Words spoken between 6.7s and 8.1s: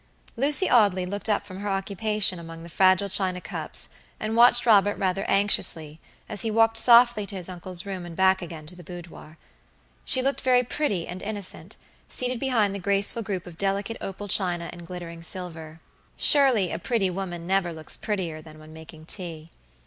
softly to his uncle's room